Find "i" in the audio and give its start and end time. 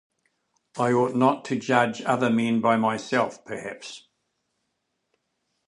0.79-0.93